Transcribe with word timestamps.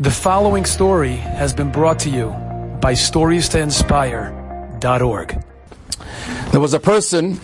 The 0.00 0.12
following 0.12 0.64
story 0.64 1.16
has 1.16 1.52
been 1.52 1.72
brought 1.72 1.98
to 2.00 2.08
you 2.08 2.28
by 2.80 2.92
StoriesToInspire.org. 2.92 5.44
There 6.52 6.60
was 6.60 6.72
a 6.72 6.78
person 6.78 7.40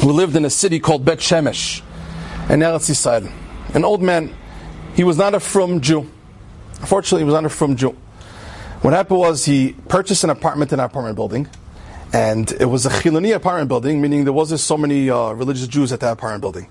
who 0.00 0.12
lived 0.12 0.34
in 0.34 0.46
a 0.46 0.50
city 0.50 0.80
called 0.80 1.04
Bet 1.04 1.18
Shemesh 1.18 1.82
in 2.48 2.60
Eretz 2.60 2.88
Yisrael. 2.88 3.30
An 3.74 3.84
old 3.84 4.00
man. 4.00 4.34
He 4.94 5.04
was 5.04 5.18
not 5.18 5.34
a 5.34 5.40
frum 5.40 5.82
Jew. 5.82 6.10
Unfortunately, 6.80 7.20
he 7.20 7.24
was 7.24 7.34
not 7.34 7.44
a 7.44 7.50
frum 7.50 7.76
Jew. 7.76 7.94
What 8.80 8.94
happened 8.94 9.18
was 9.18 9.44
he 9.44 9.74
purchased 9.88 10.24
an 10.24 10.30
apartment 10.30 10.72
in 10.72 10.80
an 10.80 10.86
apartment 10.86 11.16
building, 11.16 11.48
and 12.14 12.50
it 12.52 12.64
was 12.64 12.86
a 12.86 12.88
Chiloni 12.88 13.34
apartment 13.34 13.68
building, 13.68 14.00
meaning 14.00 14.24
there 14.24 14.32
wasn't 14.32 14.60
so 14.60 14.78
many 14.78 15.10
uh, 15.10 15.32
religious 15.32 15.68
Jews 15.68 15.92
at 15.92 16.00
that 16.00 16.12
apartment 16.12 16.40
building. 16.40 16.66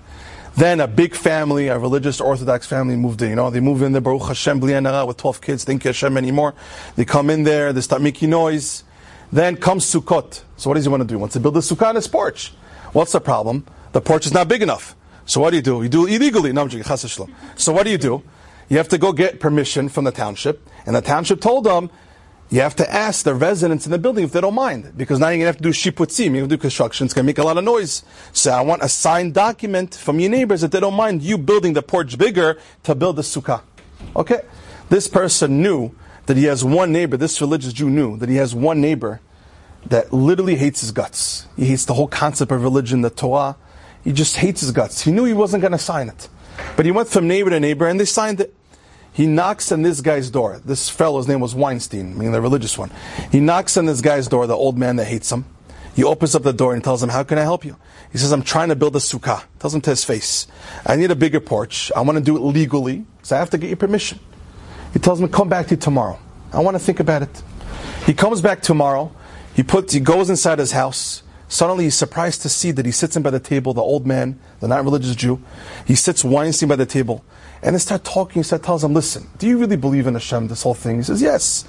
Then 0.56 0.80
a 0.80 0.86
big 0.86 1.14
family, 1.16 1.68
a 1.68 1.78
religious 1.78 2.20
Orthodox 2.20 2.66
family 2.66 2.96
moved 2.96 3.22
in. 3.22 3.30
You 3.30 3.36
know, 3.36 3.50
they 3.50 3.60
move 3.60 3.82
in 3.82 3.92
there, 3.92 4.00
Baruch 4.00 4.28
Hashem, 4.28 4.60
bli 4.60 4.72
ayin 4.72 4.88
hara, 4.88 5.04
with 5.04 5.16
12 5.16 5.40
kids, 5.40 5.64
think 5.64 5.82
Hashem 5.82 6.16
anymore. 6.16 6.54
They 6.94 7.04
come 7.04 7.28
in 7.28 7.42
there, 7.42 7.72
they 7.72 7.80
start 7.80 8.02
making 8.02 8.30
noise. 8.30 8.84
Then 9.32 9.56
comes 9.56 9.84
Sukkot. 9.84 10.42
So 10.56 10.70
what 10.70 10.74
does 10.74 10.84
he 10.84 10.90
want 10.90 11.00
to 11.02 11.06
do? 11.06 11.14
He 11.14 11.20
wants 11.20 11.32
to 11.32 11.40
build 11.40 11.56
a 11.56 11.60
Sukkah 11.60 11.88
on 11.88 11.96
his 11.96 12.06
porch. 12.06 12.52
What's 12.92 13.12
the 13.12 13.20
problem? 13.20 13.66
The 13.90 14.00
porch 14.00 14.26
is 14.26 14.32
not 14.32 14.46
big 14.46 14.62
enough. 14.62 14.94
So 15.26 15.40
what 15.40 15.50
do 15.50 15.56
you 15.56 15.62
do? 15.62 15.82
You 15.82 15.88
do 15.88 16.06
illegally. 16.06 16.52
No, 16.52 16.68
So 16.68 17.72
what 17.72 17.84
do 17.84 17.90
you 17.90 17.98
do? 17.98 18.22
You 18.68 18.76
have 18.76 18.88
to 18.90 18.98
go 18.98 19.12
get 19.12 19.40
permission 19.40 19.88
from 19.88 20.04
the 20.04 20.12
township. 20.12 20.68
And 20.86 20.94
the 20.94 21.00
township 21.00 21.40
told 21.40 21.64
them, 21.64 21.90
you 22.54 22.60
have 22.60 22.76
to 22.76 22.94
ask 22.94 23.24
the 23.24 23.34
residents 23.34 23.84
in 23.84 23.90
the 23.90 23.98
building 23.98 24.22
if 24.22 24.30
they 24.30 24.40
don't 24.40 24.54
mind, 24.54 24.96
because 24.96 25.18
now 25.18 25.28
you're 25.30 25.40
to 25.40 25.46
have 25.46 25.56
to 25.56 25.62
do 25.64 25.70
shiputzim, 25.70 26.36
you're 26.36 26.42
to 26.42 26.46
do 26.46 26.56
construction, 26.56 27.06
it's 27.06 27.14
to 27.14 27.22
make 27.24 27.38
a 27.38 27.42
lot 27.42 27.58
of 27.58 27.64
noise. 27.64 28.04
So 28.32 28.52
I 28.52 28.60
want 28.60 28.84
a 28.84 28.88
signed 28.88 29.34
document 29.34 29.96
from 29.96 30.20
your 30.20 30.30
neighbors 30.30 30.60
that 30.60 30.70
they 30.70 30.78
don't 30.78 30.94
mind 30.94 31.22
you 31.22 31.36
building 31.36 31.72
the 31.72 31.82
porch 31.82 32.16
bigger 32.16 32.56
to 32.84 32.94
build 32.94 33.16
the 33.16 33.22
sukkah. 33.22 33.62
Okay? 34.14 34.42
This 34.88 35.08
person 35.08 35.62
knew 35.62 35.96
that 36.26 36.36
he 36.36 36.44
has 36.44 36.64
one 36.64 36.92
neighbor, 36.92 37.16
this 37.16 37.40
religious 37.40 37.72
Jew 37.72 37.90
knew 37.90 38.16
that 38.18 38.28
he 38.28 38.36
has 38.36 38.54
one 38.54 38.80
neighbor 38.80 39.20
that 39.86 40.12
literally 40.12 40.54
hates 40.54 40.80
his 40.80 40.92
guts. 40.92 41.48
He 41.56 41.64
hates 41.64 41.86
the 41.86 41.94
whole 41.94 42.06
concept 42.06 42.52
of 42.52 42.62
religion, 42.62 43.00
the 43.00 43.10
Torah. 43.10 43.56
He 44.04 44.12
just 44.12 44.36
hates 44.36 44.60
his 44.60 44.70
guts. 44.70 45.00
He 45.00 45.10
knew 45.10 45.24
he 45.24 45.32
wasn't 45.32 45.62
going 45.62 45.72
to 45.72 45.78
sign 45.78 46.08
it. 46.08 46.28
But 46.76 46.86
he 46.86 46.92
went 46.92 47.08
from 47.08 47.26
neighbor 47.26 47.50
to 47.50 47.58
neighbor 47.58 47.88
and 47.88 47.98
they 47.98 48.04
signed 48.04 48.40
it. 48.40 48.54
He 49.14 49.28
knocks 49.28 49.70
on 49.70 49.82
this 49.82 50.00
guy's 50.00 50.28
door. 50.28 50.60
This 50.64 50.90
fellow's 50.90 51.28
name 51.28 51.38
was 51.38 51.54
Weinstein, 51.54 52.18
meaning 52.18 52.32
the 52.32 52.40
religious 52.40 52.76
one. 52.76 52.90
He 53.30 53.38
knocks 53.38 53.76
on 53.76 53.86
this 53.86 54.00
guy's 54.00 54.26
door, 54.26 54.48
the 54.48 54.56
old 54.56 54.76
man 54.76 54.96
that 54.96 55.04
hates 55.04 55.30
him. 55.30 55.44
He 55.94 56.02
opens 56.02 56.34
up 56.34 56.42
the 56.42 56.52
door 56.52 56.74
and 56.74 56.82
tells 56.82 57.00
him, 57.00 57.10
How 57.10 57.22
can 57.22 57.38
I 57.38 57.42
help 57.42 57.64
you? 57.64 57.76
He 58.10 58.18
says, 58.18 58.32
I'm 58.32 58.42
trying 58.42 58.70
to 58.70 58.76
build 58.76 58.96
a 58.96 58.98
sukkah. 58.98 59.44
Tells 59.60 59.72
him 59.72 59.80
to 59.82 59.90
his 59.90 60.04
face, 60.04 60.48
I 60.84 60.96
need 60.96 61.12
a 61.12 61.16
bigger 61.16 61.38
porch. 61.38 61.92
I 61.94 62.00
want 62.00 62.18
to 62.18 62.24
do 62.24 62.36
it 62.36 62.40
legally, 62.40 63.06
so 63.22 63.36
I 63.36 63.38
have 63.38 63.50
to 63.50 63.58
get 63.58 63.68
your 63.68 63.76
permission. 63.76 64.18
He 64.92 64.98
tells 64.98 65.20
him, 65.20 65.28
Come 65.28 65.48
back 65.48 65.68
to 65.68 65.76
you 65.76 65.80
tomorrow. 65.80 66.18
I 66.52 66.60
want 66.60 66.74
to 66.74 66.80
think 66.80 66.98
about 66.98 67.22
it. 67.22 67.42
He 68.06 68.14
comes 68.14 68.40
back 68.40 68.62
tomorrow. 68.62 69.14
He 69.54 69.62
puts, 69.62 69.92
he 69.92 70.00
goes 70.00 70.28
inside 70.28 70.58
his 70.58 70.72
house. 70.72 71.22
Suddenly 71.54 71.84
he's 71.84 71.94
surprised 71.94 72.42
to 72.42 72.48
see 72.48 72.72
that 72.72 72.84
he 72.84 72.90
sits 72.90 73.14
in 73.14 73.22
by 73.22 73.30
the 73.30 73.38
table, 73.38 73.72
the 73.74 73.80
old 73.80 74.08
man, 74.08 74.40
the 74.58 74.66
not 74.66 74.82
religious 74.82 75.14
Jew. 75.14 75.40
He 75.86 75.94
sits 75.94 76.24
Weinstein 76.24 76.68
by 76.68 76.74
the 76.74 76.84
table. 76.84 77.24
And 77.62 77.76
they 77.76 77.78
start 77.78 78.02
talking, 78.02 78.40
he 78.40 78.42
start 78.42 78.64
tells 78.64 78.82
him, 78.82 78.92
listen, 78.92 79.28
do 79.38 79.46
you 79.46 79.56
really 79.56 79.76
believe 79.76 80.08
in 80.08 80.14
Hashem, 80.14 80.48
this 80.48 80.64
whole 80.64 80.74
thing? 80.74 80.96
He 80.96 81.04
says, 81.04 81.22
yes. 81.22 81.64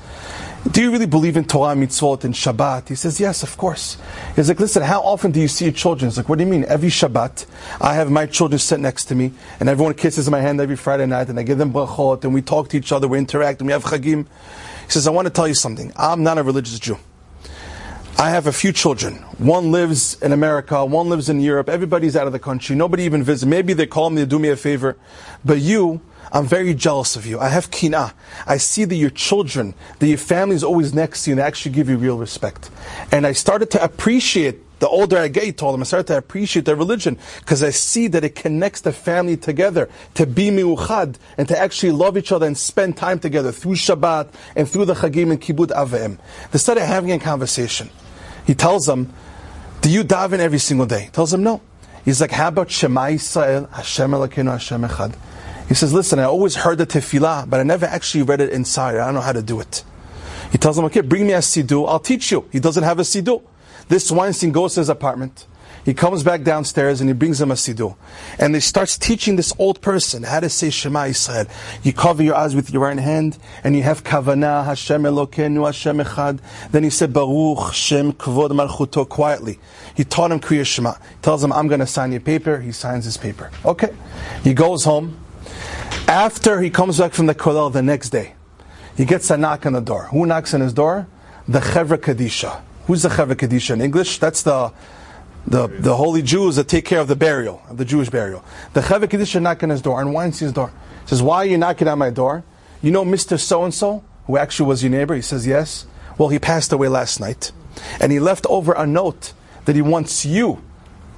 Do 0.71 0.81
you 0.81 0.91
really 0.91 1.05
believe 1.05 1.37
in 1.37 1.45
Torah, 1.45 1.75
mitzvot, 1.75 2.23
and 2.23 2.33
Shabbat? 2.33 2.89
He 2.89 2.95
says, 2.95 3.19
yes, 3.19 3.43
of 3.43 3.55
course. 3.57 3.99
He's 4.35 4.49
like, 4.49 4.59
listen, 4.59 4.81
how 4.81 5.01
often 5.01 5.29
do 5.29 5.39
you 5.39 5.47
see 5.47 5.65
your 5.65 5.73
children? 5.75 6.09
He's 6.09 6.17
like, 6.17 6.29
what 6.29 6.39
do 6.39 6.45
you 6.45 6.49
mean? 6.49 6.65
Every 6.67 6.89
Shabbat, 6.89 7.45
I 7.79 7.93
have 7.93 8.09
my 8.09 8.25
children 8.25 8.57
sit 8.57 8.79
next 8.79 9.05
to 9.05 9.13
me, 9.13 9.33
and 9.59 9.69
everyone 9.69 9.93
kisses 9.93 10.27
my 10.31 10.41
hand 10.41 10.59
every 10.59 10.77
Friday 10.77 11.05
night, 11.05 11.29
and 11.29 11.39
I 11.39 11.43
give 11.43 11.59
them 11.59 11.71
brachot, 11.71 12.23
and 12.23 12.33
we 12.33 12.41
talk 12.41 12.69
to 12.69 12.77
each 12.77 12.91
other, 12.91 13.07
we 13.07 13.19
interact, 13.19 13.59
and 13.59 13.67
we 13.67 13.73
have 13.73 13.83
chagim. 13.83 14.25
He 14.85 14.91
says, 14.91 15.05
I 15.05 15.11
want 15.11 15.27
to 15.27 15.31
tell 15.31 15.47
you 15.47 15.53
something. 15.53 15.93
I'm 15.95 16.23
not 16.23 16.39
a 16.39 16.43
religious 16.43 16.79
Jew. 16.79 16.97
I 18.17 18.29
have 18.29 18.47
a 18.47 18.53
few 18.53 18.71
children. 18.71 19.15
One 19.39 19.73
lives 19.73 20.17
in 20.21 20.31
America, 20.31 20.85
one 20.85 21.09
lives 21.09 21.27
in 21.27 21.41
Europe. 21.41 21.67
Everybody's 21.67 22.15
out 22.15 22.27
of 22.27 22.31
the 22.31 22.39
country. 22.39 22.73
Nobody 22.73 23.03
even 23.03 23.23
visits. 23.23 23.45
Maybe 23.45 23.73
they 23.73 23.85
call 23.85 24.09
me 24.09 24.21
to 24.21 24.25
do 24.25 24.39
me 24.39 24.47
a 24.47 24.55
favor. 24.55 24.95
But 25.43 25.59
you, 25.59 25.99
I'm 26.31 26.45
very 26.45 26.73
jealous 26.73 27.17
of 27.17 27.25
you. 27.25 27.41
I 27.41 27.49
have 27.49 27.71
kina. 27.71 28.13
I 28.47 28.55
see 28.55 28.85
that 28.85 28.95
your 28.95 29.09
children, 29.09 29.73
that 29.99 30.07
your 30.07 30.17
family 30.17 30.55
is 30.55 30.63
always 30.63 30.93
next 30.93 31.25
to 31.25 31.29
you 31.29 31.33
and 31.33 31.39
they 31.39 31.43
actually 31.43 31.73
give 31.73 31.89
you 31.89 31.97
real 31.97 32.17
respect. 32.17 32.69
And 33.11 33.27
I 33.27 33.33
started 33.33 33.69
to 33.71 33.83
appreciate 33.83 34.61
the 34.79 34.87
older 34.87 35.17
I 35.17 35.27
get, 35.27 35.57
told 35.57 35.77
I 35.77 35.83
started 35.83 36.07
to 36.07 36.17
appreciate 36.17 36.63
their 36.63 36.75
religion 36.77 37.17
because 37.39 37.63
I 37.63 37.71
see 37.71 38.07
that 38.07 38.23
it 38.23 38.35
connects 38.35 38.81
the 38.81 38.93
family 38.93 39.35
together 39.35 39.89
to 40.13 40.25
be 40.25 40.51
miuchad 40.51 41.17
and 41.37 41.49
to 41.49 41.57
actually 41.57 41.91
love 41.91 42.17
each 42.17 42.31
other 42.31 42.47
and 42.47 42.57
spend 42.57 42.95
time 42.95 43.19
together 43.19 43.51
through 43.51 43.75
Shabbat 43.75 44.29
and 44.55 44.69
through 44.69 44.85
the 44.85 44.93
Chagim 44.93 45.31
and 45.31 45.41
Kibbud 45.41 45.71
Av 45.71 45.91
Va'em. 45.91 46.17
They 46.51 46.59
started 46.59 46.85
having 46.85 47.11
a 47.11 47.19
conversation. 47.19 47.89
He 48.45 48.53
tells 48.53 48.85
them, 48.85 49.11
Do 49.81 49.89
you 49.89 50.03
daven 50.03 50.39
every 50.39 50.59
single 50.59 50.85
day? 50.85 51.05
He 51.05 51.09
tells 51.09 51.31
them, 51.31 51.43
No. 51.43 51.61
He's 52.03 52.21
like, 52.21 52.31
How 52.31 52.49
about 52.49 52.71
Shema 52.71 53.07
Yisrael, 53.07 53.71
Hashem 53.71 54.11
Elokeinu, 54.11 54.51
Hashem 54.51 54.81
Echad? 54.83 55.15
He 55.67 55.73
says, 55.73 55.93
Listen, 55.93 56.19
I 56.19 56.23
always 56.23 56.55
heard 56.55 56.77
the 56.77 56.85
tefillah, 56.85 57.49
but 57.49 57.59
I 57.59 57.63
never 57.63 57.85
actually 57.85 58.23
read 58.23 58.41
it 58.41 58.51
inside. 58.51 58.95
I 58.95 59.05
don't 59.05 59.15
know 59.15 59.21
how 59.21 59.33
to 59.33 59.41
do 59.41 59.59
it. 59.59 59.83
He 60.51 60.57
tells 60.57 60.75
them, 60.75 60.85
Okay, 60.85 61.01
bring 61.01 61.27
me 61.27 61.33
a 61.33 61.39
siddur, 61.39 61.87
I'll 61.87 61.99
teach 61.99 62.31
you. 62.31 62.47
He 62.51 62.59
doesn't 62.59 62.83
have 62.83 62.99
a 62.99 63.03
siddur. 63.03 63.41
This 63.87 64.11
Weinstein 64.11 64.51
goes 64.51 64.75
to 64.75 64.81
his 64.81 64.89
apartment. 64.89 65.45
He 65.85 65.93
comes 65.93 66.23
back 66.23 66.41
downstairs 66.41 66.99
and 66.99 67.07
he 67.07 67.13
brings 67.13 67.39
him 67.39 67.51
a 67.51 67.53
siddur. 67.53 67.95
And 68.39 68.55
he 68.55 68.59
starts 68.59 68.97
teaching 68.97 69.35
this 69.35 69.53
old 69.59 69.81
person 69.81 70.23
how 70.23 70.39
to 70.39 70.49
say 70.49 70.71
Shema 70.71 71.05
Yisrael. 71.05 71.47
You 71.83 71.93
cover 71.93 72.23
your 72.23 72.35
eyes 72.35 72.55
with 72.55 72.71
your 72.71 72.81
right 72.81 72.97
hand 72.97 73.37
and 73.63 73.75
you 73.75 73.83
have 73.83 74.03
Kavanah, 74.03 74.65
Hashem 74.65 75.03
Elokeinu, 75.03 75.63
Hashem 75.63 75.99
Echad. 75.99 76.39
Then 76.71 76.83
he 76.83 76.89
said 76.89 77.13
Baruch 77.13 77.71
Shem 77.71 78.13
Kvod 78.13 78.49
Malchuto 78.49 79.07
quietly. 79.07 79.59
He 79.95 80.03
taught 80.03 80.31
him 80.31 80.39
Kriya 80.39 80.65
Shema. 80.65 80.93
He 80.93 81.21
tells 81.21 81.43
him, 81.43 81.53
I'm 81.53 81.67
going 81.67 81.81
to 81.81 81.87
sign 81.87 82.11
your 82.11 82.21
paper. 82.21 82.59
He 82.59 82.71
signs 82.71 83.05
his 83.05 83.17
paper. 83.17 83.51
Okay. 83.63 83.93
He 84.43 84.55
goes 84.55 84.85
home. 84.85 85.19
After 86.07 86.61
he 86.61 86.71
comes 86.71 86.97
back 86.97 87.13
from 87.13 87.27
the 87.27 87.35
kollel 87.35 87.71
the 87.71 87.83
next 87.83 88.09
day, 88.09 88.33
he 88.97 89.05
gets 89.05 89.29
a 89.29 89.37
knock 89.37 89.67
on 89.67 89.73
the 89.73 89.81
door. 89.81 90.05
Who 90.05 90.25
knocks 90.25 90.55
on 90.55 90.61
his 90.61 90.73
door? 90.73 91.07
The 91.47 91.59
Chevra 91.59 91.97
Kadisha. 91.97 92.61
Who's 92.87 93.03
the 93.03 93.09
Chevra 93.09 93.35
Kadisha 93.35 93.71
in 93.71 93.81
English? 93.81 94.17
That's 94.17 94.41
the 94.41 94.71
the, 95.47 95.67
the 95.67 95.95
holy 95.95 96.21
Jews 96.21 96.55
that 96.55 96.67
take 96.67 96.85
care 96.85 96.99
of 96.99 97.07
the 97.07 97.15
burial, 97.15 97.61
of 97.69 97.77
the 97.77 97.85
Jewish 97.85 98.09
burial. 98.09 98.43
The 98.73 98.81
Chevra 98.81 99.07
Kadisha 99.07 99.41
knock 99.41 99.61
on 99.63 99.69
his 99.69 99.81
door, 99.81 99.99
on 99.99 100.11
Weinstein's 100.11 100.53
door. 100.53 100.71
He 101.03 101.09
says, 101.09 101.21
Why 101.21 101.37
are 101.37 101.45
you 101.45 101.57
knocking 101.57 101.87
on 101.87 101.99
my 101.99 102.09
door? 102.09 102.43
You 102.81 102.91
know 102.91 103.05
Mr. 103.05 103.39
So 103.39 103.63
and 103.63 103.73
so, 103.73 104.03
who 104.25 104.37
actually 104.37 104.67
was 104.67 104.83
your 104.83 104.91
neighbor? 104.91 105.15
He 105.15 105.21
says, 105.21 105.45
Yes. 105.45 105.85
Well, 106.17 106.29
he 106.29 106.39
passed 106.39 106.71
away 106.71 106.87
last 106.87 107.19
night. 107.19 107.51
And 107.99 108.11
he 108.11 108.19
left 108.19 108.45
over 108.47 108.73
a 108.73 108.87
note 108.87 109.33
that 109.65 109.75
he 109.75 109.81
wants 109.81 110.25
you 110.25 110.63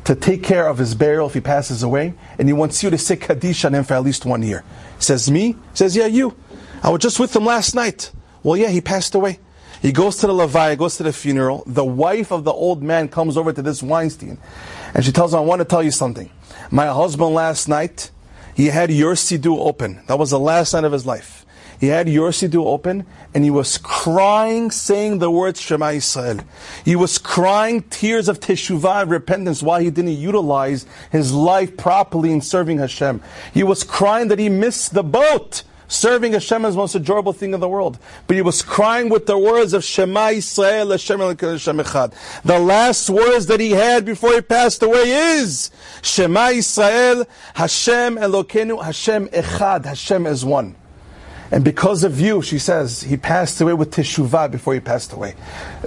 to 0.04 0.16
take 0.16 0.44
care 0.44 0.68
of 0.68 0.78
his 0.78 0.96
burial 0.96 1.28
if 1.28 1.34
he 1.34 1.42
passes 1.42 1.84
away, 1.84 2.14
and 2.40 2.48
he 2.48 2.54
wants 2.54 2.82
you 2.82 2.90
to 2.90 2.98
say 2.98 3.16
Kaddish 3.16 3.66
on 3.66 3.76
him 3.76 3.84
for 3.84 3.94
at 3.94 4.04
least 4.04 4.26
one 4.26 4.42
year. 4.42 4.64
He 4.98 5.04
says, 5.04 5.30
Me? 5.30 5.48
He 5.52 5.58
says, 5.74 5.96
Yeah, 5.96 6.08
you. 6.08 6.36
I 6.84 6.90
was 6.90 7.02
just 7.02 7.20
with 7.20 7.36
him 7.36 7.46
last 7.46 7.76
night. 7.76 8.12
Well, 8.44 8.58
yeah, 8.58 8.70
he 8.70 8.82
passed 8.82 9.16
away. 9.16 9.40
He 9.88 9.94
goes 9.94 10.18
to 10.18 10.28
the 10.28 10.34
levaya, 10.34 10.78
goes 10.78 10.98
to 10.98 11.04
the 11.04 11.14
funeral. 11.14 11.64
The 11.66 11.86
wife 11.86 12.34
of 12.34 12.44
the 12.44 12.52
old 12.52 12.84
man 12.84 13.08
comes 13.08 13.38
over 13.38 13.54
to 13.54 13.62
this 13.62 13.82
Weinstein. 13.82 14.38
And 14.94 15.06
she 15.06 15.14
tells 15.14 15.32
him, 15.32 15.40
I 15.40 15.44
want 15.44 15.60
to 15.60 15.66
tell 15.66 15.82
you 15.82 15.92
something. 15.92 16.30
My 16.70 16.88
husband 16.88 17.34
last 17.34 17.70
night, 17.70 18.12
he 18.54 18.66
had 18.66 18.92
your 18.92 19.14
Siddur 19.14 19.58
open. 19.58 20.02
That 20.08 20.20
was 20.20 20.32
the 20.32 20.40
last 20.40 20.74
night 20.74 20.84
of 20.84 20.92
his 20.92 21.06
life. 21.06 21.46
He 21.80 21.88
had 21.88 22.10
your 22.10 22.32
Siddur 22.32 22.66
open, 22.66 23.06
and 23.34 23.46
he 23.46 23.50
was 23.50 23.78
crying, 23.78 24.72
saying 24.72 25.20
the 25.20 25.32
words 25.32 25.62
Shema 25.62 25.92
Yisrael. 25.92 26.44
He 26.84 26.98
was 26.98 27.18
crying 27.18 27.84
tears 27.84 28.28
of 28.28 28.42
teshuvah, 28.42 29.10
repentance, 29.10 29.64
why 29.64 29.84
he 29.84 29.90
didn't 29.90 30.18
utilize 30.18 30.86
his 31.14 31.32
life 31.32 31.78
properly 31.78 32.34
in 32.34 32.42
serving 32.42 32.80
Hashem. 32.80 33.24
He 33.54 33.64
was 33.64 33.86
crying 33.86 34.28
that 34.28 34.40
he 34.40 34.50
missed 34.50 34.94
the 34.94 35.04
boat. 35.04 35.64
Serving 35.88 36.34
Hashem 36.34 36.66
is 36.66 36.74
the 36.76 36.80
most 36.80 36.96
enjoyable 36.96 37.34
thing 37.34 37.54
in 37.54 37.60
the 37.60 37.70
world. 37.70 37.98
But 38.28 38.36
he 38.36 38.42
was 38.42 38.62
crying 38.62 39.10
with 39.10 39.26
the 39.26 39.38
words 39.38 39.74
of 39.74 39.84
Shema 39.84 40.30
Yisrael, 40.30 40.92
Hashem 40.92 41.20
Hashem 41.20 41.78
Echad. 41.78 42.14
The 42.44 42.60
last 42.60 43.10
words 43.10 43.46
that 43.48 43.60
he 43.60 43.72
had 43.72 44.06
before 44.06 44.34
he 44.34 44.42
passed 44.42 44.84
away 44.84 45.10
is 45.40 45.72
Shema 46.02 46.50
Yisrael, 46.50 47.26
Hashem 47.54 48.18
Elokeinu, 48.18 48.84
Hashem 48.84 49.28
Echad, 49.30 49.86
Hashem 49.86 50.28
is 50.28 50.44
one. 50.44 50.76
And 51.52 51.64
because 51.64 52.04
of 52.04 52.20
you, 52.20 52.42
she 52.42 52.60
says, 52.60 53.02
he 53.02 53.16
passed 53.16 53.62
away 53.62 53.74
with 53.74 53.92
teshuvah 53.92 54.52
before 54.52 54.74
he 54.74 54.80
passed 54.80 55.14
away. 55.14 55.36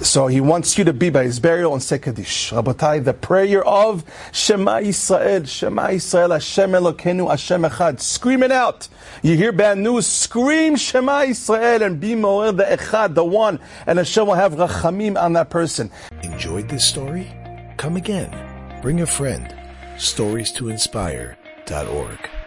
So 0.00 0.26
he 0.26 0.40
wants 0.40 0.78
you 0.78 0.84
to 0.84 0.92
be 0.92 1.10
by 1.10 1.24
his 1.24 1.38
burial 1.38 1.74
and 1.74 1.82
say 1.82 1.98
Kaddish. 1.98 2.50
Rabotai, 2.50 3.04
the 3.04 3.12
prayer 3.12 3.64
of 3.64 4.04
Shema 4.32 4.78
Yisrael, 4.78 5.46
Shema 5.46 5.88
Yisrael, 5.88 6.32
Hashem 6.32 6.70
Elokeinu, 6.70 7.28
Hashem 7.28 7.62
Echad. 7.62 8.00
Scream 8.00 8.42
it 8.42 8.52
out. 8.52 8.88
You 9.22 9.36
hear 9.36 9.52
bad 9.52 9.78
news, 9.78 10.06
scream 10.06 10.76
Shema 10.76 11.26
Yisrael 11.26 11.82
and 11.82 12.00
be 12.00 12.14
more 12.14 12.52
the 12.52 12.64
Echad, 12.64 13.14
the 13.14 13.24
one. 13.24 13.60
And 13.86 13.98
Hashem 13.98 14.26
will 14.26 14.34
have 14.34 14.54
rachamim 14.54 15.20
on 15.20 15.34
that 15.34 15.50
person. 15.50 15.90
Enjoyed 16.22 16.68
this 16.68 16.86
story? 16.86 17.30
Come 17.76 17.96
again. 17.96 18.80
Bring 18.82 19.02
a 19.02 19.06
friend. 19.06 19.54
Stories 19.98 20.52
to 20.52 20.70
inspire.org. 20.70 22.39